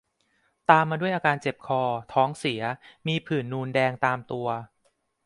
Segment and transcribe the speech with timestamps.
[0.69, 1.81] ตามมาด้วยอาการเจ็บคอ
[2.13, 2.61] ท้องเสีย
[3.07, 4.47] มีผื่นนูนแดงตามตัว